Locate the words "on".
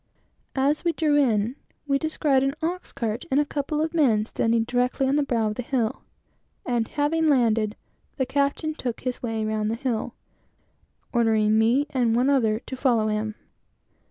5.07-5.15